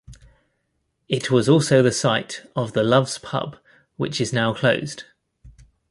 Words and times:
It 1.07 1.29
was 1.29 1.47
also 1.47 1.83
the 1.83 1.91
site 1.91 2.41
of 2.55 2.73
The 2.73 2.81
Loves 2.81 3.19
pub, 3.19 3.57
which 3.97 4.19
is 4.19 4.33
now 4.33 4.51
closed. 4.51 5.03